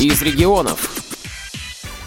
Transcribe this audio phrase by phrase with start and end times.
[0.00, 1.08] из регионов.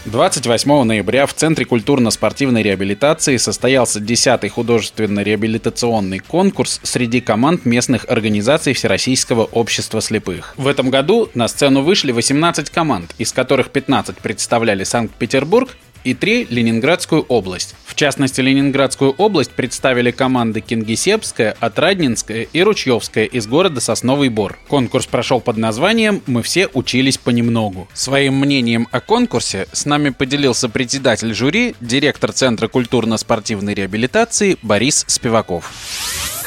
[0.05, 9.43] 28 ноября в Центре культурно-спортивной реабилитации состоялся 10-й художественно-реабилитационный конкурс среди команд местных организаций Всероссийского
[9.43, 10.54] общества слепых.
[10.57, 16.48] В этом году на сцену вышли 18 команд, из которых 15 представляли Санкт-Петербург, и три–
[16.49, 17.76] Ленинградскую область.
[17.86, 24.58] В частности, Ленинградскую область представили команды Кингисеппская, Отрадненская и Ручьевская из города Сосновый Бор.
[24.67, 27.88] Конкурс прошел под названием «Мы все учились понемногу».
[27.94, 35.72] Своим мнением о конкурсе с нами поделился председатель жюри, директор Центра культурно-спортивной реабилитации Борис Спиваков.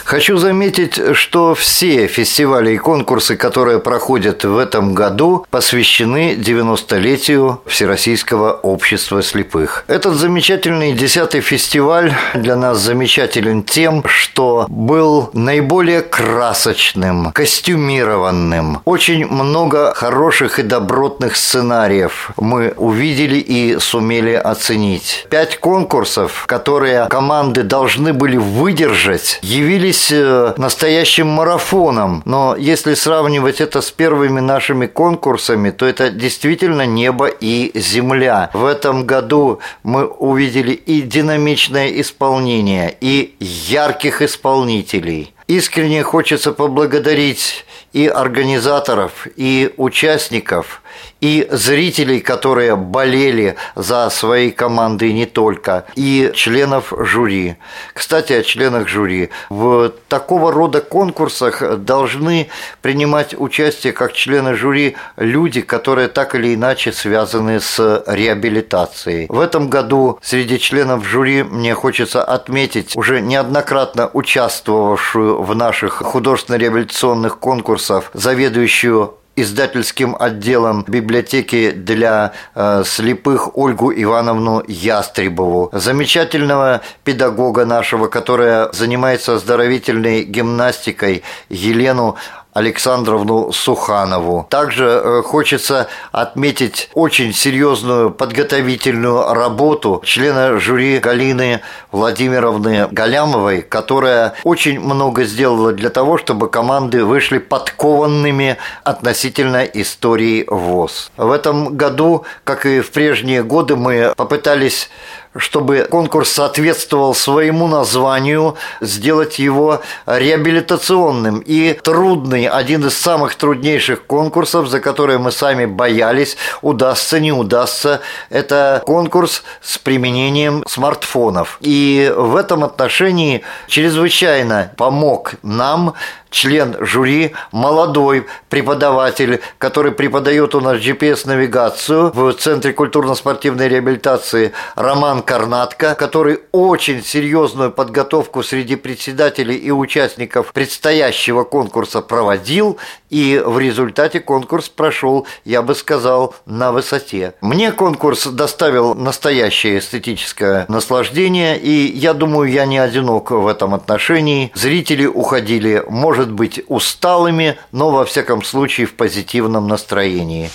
[0.05, 8.53] Хочу заметить, что все фестивали и конкурсы, которые проходят в этом году, посвящены 90-летию Всероссийского
[8.53, 9.85] общества слепых.
[9.89, 18.83] Этот замечательный десятый фестиваль для нас замечателен тем, что был наиболее красочным, костюмированным.
[18.85, 25.27] Очень много хороших и добротных сценариев мы увидели и сумели оценить.
[25.31, 32.23] Пять конкурсов, которые команды должны были выдержать, явились явились э, настоящим марафоном.
[32.25, 38.51] Но если сравнивать это с первыми нашими конкурсами, то это действительно небо и земля.
[38.53, 45.35] В этом году мы увидели и динамичное исполнение, и ярких исполнителей.
[45.47, 50.83] Искренне хочется поблагодарить и организаторов, и участников,
[51.21, 57.57] и зрителей, которые болели за свои команды не только, и членов жюри.
[57.95, 59.31] Кстати, о членах жюри.
[59.49, 62.49] В такого рода конкурсах должны
[62.83, 69.27] принимать участие как члены жюри люди, которые так или иначе связаны с реабилитацией.
[69.29, 77.39] В этом году среди членов жюри мне хочется отметить уже неоднократно участвовавшую в наших художественно-реабилитационных
[77.39, 77.84] конкурсах
[78.15, 89.35] заведующую издательским отделом библиотеки для э, слепых Ольгу Ивановну Ястребову, замечательного педагога нашего, которая занимается
[89.35, 92.17] оздоровительной гимнастикой Елену
[92.55, 94.47] Александровну Суханову.
[94.49, 101.61] Также э, хочется отметить очень серьезную подготовительную работу члена жюри Галины
[101.91, 111.11] Владимировны Галямовой, которая очень много сделала для того, чтобы команды вышли подкованными относительно истории ВОЗ.
[111.17, 114.89] В этом году, как и в прежние годы, мы попытались
[115.37, 121.41] чтобы конкурс соответствовал своему названию, сделать его реабилитационным.
[121.41, 128.01] И трудный, один из самых труднейших конкурсов, за которые мы сами боялись, удастся, не удастся,
[128.31, 131.59] это конкурс с применением смартфонов.
[131.61, 135.95] И в этом отношении чрезвычайно помог нам
[136.35, 145.95] член жюри, молодой преподаватель, который преподает у нас GPS-навигацию в Центре культурно-спортивной реабилитации Роман Карнатко,
[145.95, 152.79] который очень серьезную подготовку среди председателей и участников предстоящего конкурса проводил,
[153.11, 157.35] и в результате конкурс прошел, я бы сказал, на высоте.
[157.41, 164.51] Мне конкурс доставил настоящее эстетическое наслаждение, и я думаю, я не одинок в этом отношении.
[164.55, 170.49] Зрители уходили, может может быть усталыми, но во всяком случае в позитивном настроении.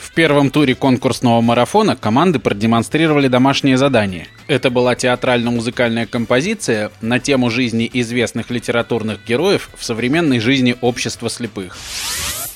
[0.00, 4.28] В первом туре конкурсного марафона команды продемонстрировали домашнее задание.
[4.46, 11.76] Это была театрально-музыкальная композиция на тему жизни известных литературных героев в современной жизни общества слепых.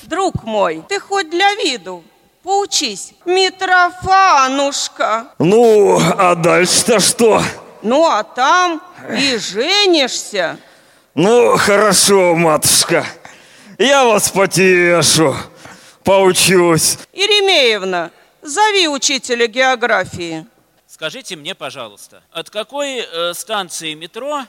[0.03, 2.05] Друг мой, ты хоть для виду
[2.43, 5.25] поучись, Митрофанушка.
[5.39, 7.41] Ну, а дальше-то что?
[7.81, 10.57] Ну, а там и женишься.
[11.21, 13.05] Ну, хорошо, матушка.
[13.77, 15.35] Я вас потешу,
[16.05, 16.97] поучусь.
[17.11, 20.45] Иремеевна, зови учителя географии.
[20.87, 24.45] Скажите мне, пожалуйста, от какой э, станции метро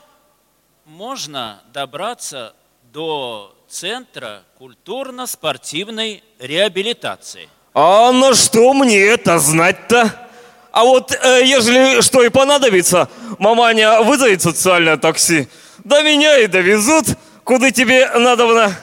[0.85, 2.53] можно добраться
[2.93, 7.49] до Центра культурно-спортивной реабилитации?
[7.75, 10.29] А на что мне это знать-то?
[10.71, 13.09] А вот э, ежели что и понадобится,
[13.41, 15.49] маманя вызовет социальное такси–
[15.85, 17.07] до меня и довезут,
[17.45, 18.77] куда тебе надобно.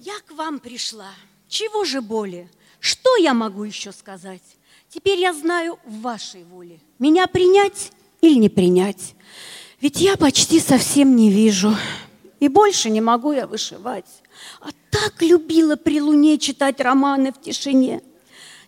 [0.00, 1.10] Я к вам пришла.
[1.48, 2.48] Чего же боли?
[2.80, 4.42] Что я могу еще сказать?
[4.88, 6.80] Теперь я знаю в вашей воле.
[6.98, 9.14] Меня принять или не принять?
[9.80, 11.76] Ведь я почти совсем не вижу.
[12.40, 14.06] И больше не могу я вышивать.
[14.60, 18.02] А так любила при луне читать романы в тишине.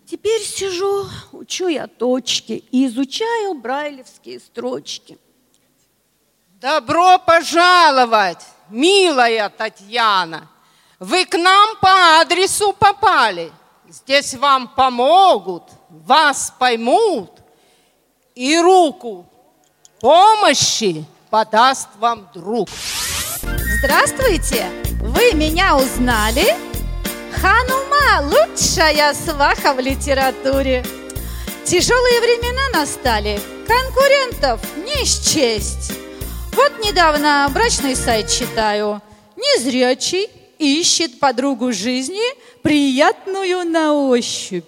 [0.06, 5.18] Теперь сижу, учу я точки и изучаю брайлевские строчки.
[6.64, 8.38] Добро пожаловать,
[8.70, 10.48] милая Татьяна.
[10.98, 13.52] Вы к нам по адресу попали.
[13.86, 17.30] Здесь вам помогут, вас поймут
[18.34, 19.26] и руку
[20.00, 22.70] помощи подаст вам друг.
[23.82, 24.64] Здравствуйте!
[25.02, 26.56] Вы меня узнали?
[27.42, 30.82] Ханума– лучшая сваха в литературе.
[31.66, 33.38] Тяжелые времена настали,
[33.68, 36.03] конкурентов не счесть.
[36.54, 39.02] Вот недавно брачный сайт читаю.
[39.36, 40.28] Незрячий
[40.58, 42.22] ищет подругу жизни,
[42.62, 44.64] приятную на ощупь.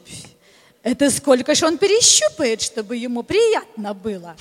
[0.82, 4.34] Это сколько ж он перещупает, чтобы ему приятно было.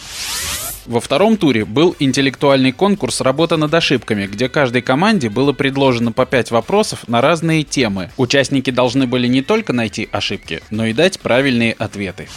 [0.87, 6.25] Во втором туре был интеллектуальный конкурс «Работа над ошибками», где каждой команде было предложено по
[6.25, 8.11] пять вопросов на разные темы.
[8.17, 12.27] Участники должны были не только найти ошибки, но и дать правильные ответы.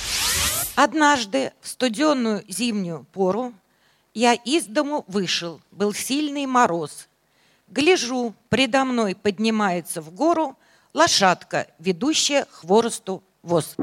[0.76, 3.52] Однажды в студенную зимнюю пору
[4.14, 7.08] я из дому вышел, был сильный мороз.
[7.68, 10.56] Гляжу, предо мной поднимается в гору
[10.94, 13.76] лошадка, ведущая хворосту воз.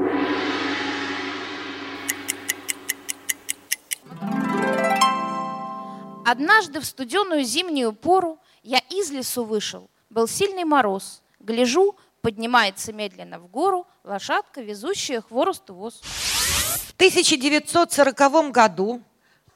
[6.24, 9.88] Однажды в студеную зимнюю пору я из лесу вышел.
[10.10, 11.22] Был сильный мороз.
[11.38, 16.00] Гляжу, поднимается медленно в гору лошадка, везущая хворосту воз.
[16.02, 19.00] В 1940 году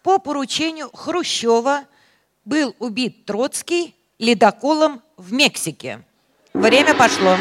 [0.03, 1.85] по поручению Хрущева
[2.45, 6.03] был убит Троцкий ледоколом в Мексике.
[6.53, 7.37] Время пошло.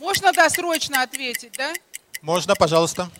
[0.00, 1.72] Можно досрочно ответить, да?
[2.22, 3.10] Можно, пожалуйста.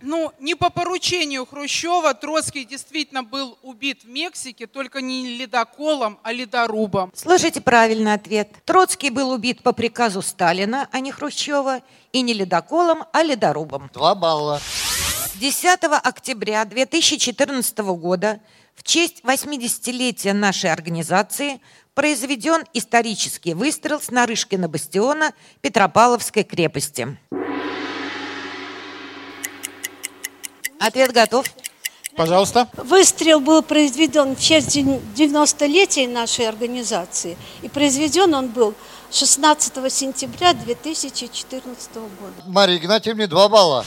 [0.00, 6.32] Ну, не по поручению Хрущева Троцкий действительно был убит в Мексике, только не ледоколом, а
[6.32, 7.12] ледорубом.
[7.14, 8.50] Слушайте правильный ответ.
[8.64, 11.82] Троцкий был убит по приказу Сталина, а не Хрущева,
[12.12, 13.88] и не ледоколом, а ледорубом.
[13.94, 14.60] Два балла.
[15.42, 18.38] 10 октября 2014 года
[18.76, 21.60] в честь 80-летия нашей организации
[21.94, 27.18] произведен исторический выстрел с Нарышкина бастиона Петропавловской крепости.
[30.78, 31.44] Ответ готов.
[32.14, 32.68] Пожалуйста.
[32.74, 37.36] Выстрел был произведен в честь 90-летия нашей организации.
[37.62, 38.74] И произведен он был
[39.10, 42.32] 16 сентября 2014 года.
[42.46, 43.84] Мария Игнатьевна, два балла.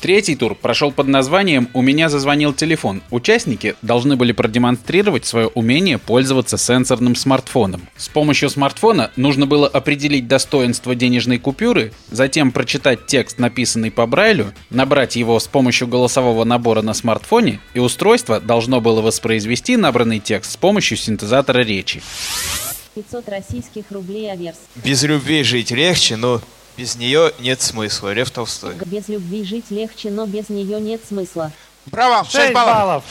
[0.00, 3.02] Третий тур прошел под названием «У меня зазвонил телефон».
[3.10, 7.88] Участники должны были продемонстрировать свое умение пользоваться сенсорным смартфоном.
[7.96, 14.54] С помощью смартфона нужно было определить достоинство денежной купюры, затем прочитать текст, написанный по Брайлю,
[14.70, 20.52] набрать его с помощью голосового набора на смартфоне, и устройство должно было воспроизвести набранный текст
[20.52, 22.02] с помощью синтезатора речи.
[22.94, 24.58] 500 российских рублей аверс.
[24.76, 26.40] Без любви жить легче, но
[26.78, 28.12] без нее нет смысла.
[28.12, 28.74] Лев Толстой.
[28.86, 31.50] Без любви жить легче, но без нее нет смысла.
[31.90, 33.04] Браво, 6 баллов.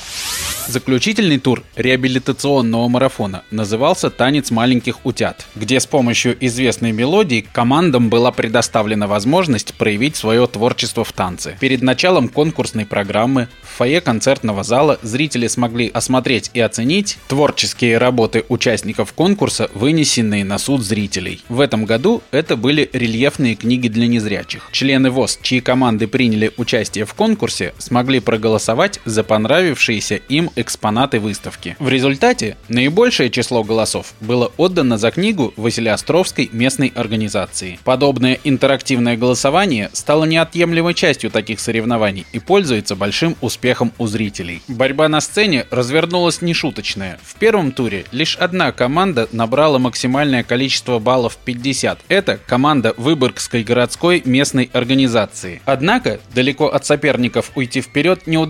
[0.68, 8.32] Заключительный тур реабилитационного марафона назывался «Танец маленьких утят», где с помощью известной мелодии командам была
[8.32, 11.56] предоставлена возможность проявить свое творчество в танце.
[11.62, 18.44] Перед началом конкурсной программы в фойе концертного зала зрители смогли осмотреть и оценить творческие работы
[18.50, 21.42] участников конкурса, вынесенные на суд зрителей.
[21.48, 24.68] В этом году это были рельефные книги для незрячих.
[24.74, 28.67] Члены ВОЗ, чьи команды приняли участие в конкурсе, смогли проголосовать
[29.06, 31.76] за понравившиеся им экспонаты выставки.
[31.80, 37.80] В результате наибольшее число голосов было отдано за книгу Василиостровской местной организации.
[37.86, 44.62] Подобное интерактивное голосование стало неотъемлемой частью таких соревнований и пользуется большим успехом у зрителей.
[44.68, 47.20] Борьба на сцене развернулась нешуточная.
[47.24, 52.00] В первом туре лишь одна команда набрала максимальное количество баллов 50.
[52.10, 55.62] Это команда Выборгской городской местной организации.
[55.64, 58.47] Однако далеко от соперников уйти вперед не удалось,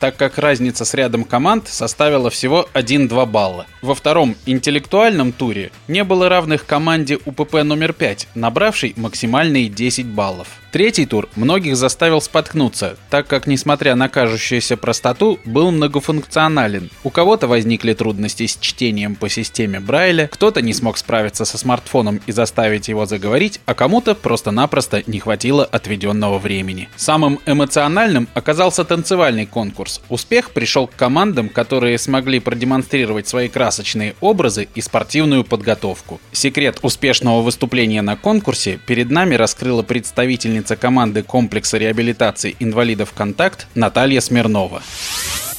[0.00, 3.66] так как разница с рядом команд составила всего 1-2 балла.
[3.82, 10.48] Во втором интеллектуальном туре не было равных команде УПП номер 5, набравшей максимальные 10 баллов.
[10.76, 16.90] Третий тур многих заставил споткнуться, так как, несмотря на кажущуюся простоту, был многофункционален.
[17.02, 22.20] У кого-то возникли трудности с чтением по системе Брайля, кто-то не смог справиться со смартфоном
[22.26, 26.90] и заставить его заговорить, а кому-то просто-напросто не хватило отведенного времени.
[26.96, 30.02] Самым эмоциональным оказался танцевальный конкурс.
[30.10, 36.20] Успех пришел к командам, которые смогли продемонстрировать свои красочные образы и спортивную подготовку.
[36.32, 43.66] Секрет успешного выступления на конкурсе перед нами раскрыла представительница руководительница команды комплекса реабилитации инвалидов «Контакт»
[43.74, 44.82] Наталья Смирнова.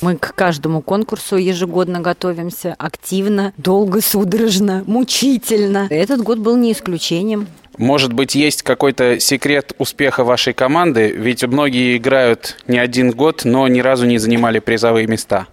[0.01, 5.87] Мы к каждому конкурсу ежегодно готовимся активно, долго, судорожно, мучительно.
[5.89, 7.47] Этот год был не исключением.
[7.77, 11.13] Может быть, есть какой-то секрет успеха вашей команды?
[11.17, 15.47] Ведь многие играют не один год, но ни разу не занимали призовые места.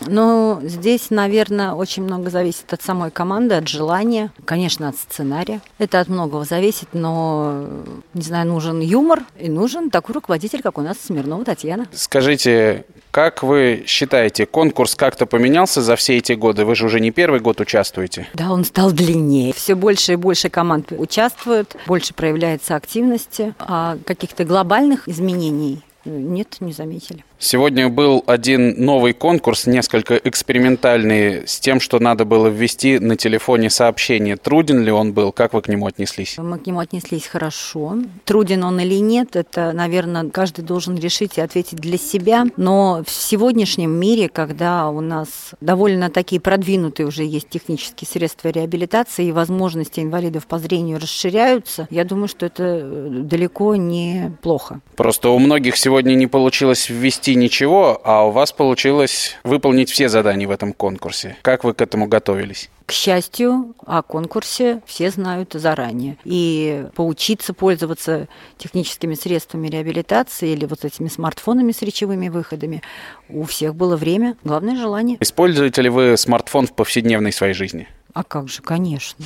[0.00, 5.60] Но здесь, наверное, очень много зависит от самой команды, от желания, конечно, от сценария.
[5.78, 7.66] Это от многого зависит, но,
[8.14, 11.86] не знаю, нужен юмор и нужен такой руководитель, как у нас Смирнова Татьяна.
[11.92, 16.64] Скажите, как вы считаете, конкурс как-то поменялся за все эти годы?
[16.64, 18.28] Вы же уже не первый год участвуете.
[18.34, 19.52] Да, он стал длиннее.
[19.54, 26.72] Все больше и больше команд участвуют, больше проявляется активности, а каких-то глобальных изменений нет, не
[26.72, 27.24] заметили.
[27.38, 33.68] Сегодня был один новый конкурс, несколько экспериментальный, с тем, что надо было ввести на телефоне
[33.68, 34.36] сообщение.
[34.36, 35.32] Труден ли он был?
[35.32, 36.38] Как вы к нему отнеслись?
[36.38, 37.98] Мы к нему отнеслись хорошо.
[38.24, 42.46] Труден он или нет, это, наверное, каждый должен решить и ответить для себя.
[42.56, 45.28] Но в сегодняшнем мире, когда у нас
[45.60, 52.04] довольно такие продвинутые уже есть технические средства реабилитации и возможности инвалидов по зрению расширяются, я
[52.04, 54.80] думаю, что это далеко не плохо.
[54.96, 60.08] Просто у многих сегодня не получилось ввести почти ничего, а у вас получилось выполнить все
[60.08, 61.36] задания в этом конкурсе.
[61.42, 62.70] Как вы к этому готовились?
[62.86, 66.18] К счастью, о конкурсе все знают заранее.
[66.24, 68.28] И поучиться пользоваться
[68.58, 72.80] техническими средствами реабилитации или вот этими смартфонами с речевыми выходами
[73.28, 74.36] у всех было время.
[74.44, 75.16] Главное– желание.
[75.18, 77.88] Используете ли вы смартфон в повседневной своей жизни?
[78.14, 79.24] А как же, конечно.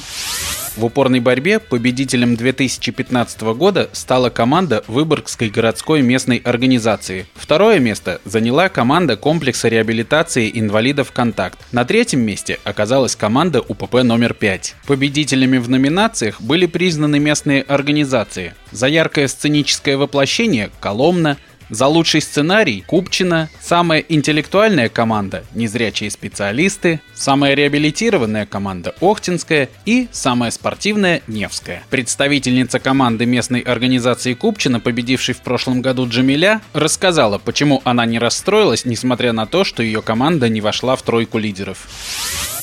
[0.77, 7.27] В упорной борьбе победителем 2015 года стала команда Выборгской городской местной организации.
[7.35, 11.59] Второе место заняла команда комплекса реабилитации инвалидов «Контакт».
[11.73, 14.77] На третьем месте оказалась команда УПП номер 5.
[14.87, 18.55] Победителями в номинациях были признаны местные организации.
[18.71, 21.37] За яркое сценическое воплощение– Коломна,
[21.71, 30.51] за лучший сценарий– Купчина, самая интеллектуальная команда– незрячие специалисты, самая реабилитированная команда– Охтинская и самая
[30.51, 31.83] спортивная– Невская.
[31.91, 38.85] Представительница команды местной организации Купчина, победившей в прошлом году Джамиля, рассказала, почему она не расстроилась,
[38.85, 41.89] несмотря на то, что ее команда не вошла в тройку лидеров.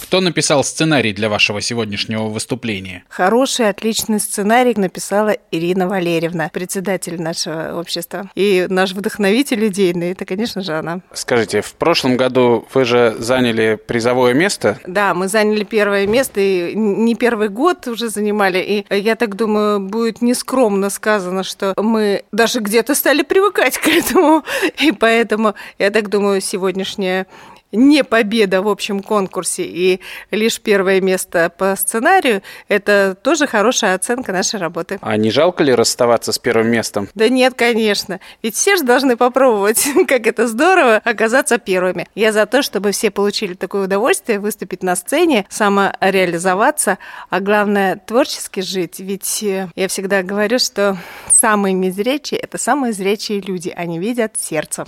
[0.08, 3.04] Кто написал сценарий для вашего сегодняшнего выступления?
[3.10, 8.32] Хороший, отличный сценарий написала Ирина Валерьевна, председатель нашего общества.
[8.34, 11.02] И наш вдохновитель идейный, это, конечно же, она.
[11.12, 14.80] Скажите, в прошлом году вы же заняли призовое место?
[14.88, 18.60] Да, мы заняли первое место, и не первый год уже занимали.
[18.90, 24.46] И я так думаю, будет нескромно сказано, что мы даже где-то стали привыкать к этому.
[24.80, 27.28] И поэтому, я так думаю, сегодняшняя
[27.72, 30.00] не победа в общем конкурсе и
[30.32, 35.00] лишь первое место по сценарию, это тоже хорошая оценка нашей работы.
[35.02, 37.10] А не жалко ли расставаться с первым местом?
[37.14, 38.20] Да нет, конечно.
[38.42, 42.08] Ведь все же должны попробовать, как это здорово, оказаться первыми.
[42.16, 46.98] Я за то, чтобы все получили такое удовольствие выступить на сцене, самореализоваться,
[47.30, 49.00] а главное творчески жить.
[49.00, 50.98] Ведь э, я всегда говорю, что
[51.34, 53.74] самые незрячие– это самые зрячие люди.
[53.76, 54.86] Они видят сердцем.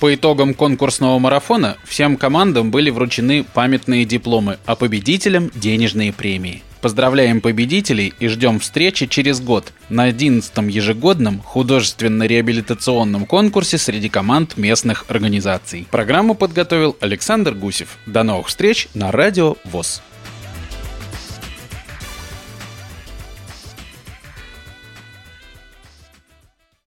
[0.00, 6.62] По итогам конкурсного марафона всем командам были вручены памятные дипломы, а победителям– денежные премии.
[6.84, 15.06] Поздравляем победителей и ждем встречи через год на 11-м ежегодном художественно-реабилитационном конкурсе среди команд местных
[15.08, 15.86] организаций.
[15.90, 17.96] Программу подготовил Александр Гусев.
[18.04, 20.02] До новых встреч на Радио ВОЗ.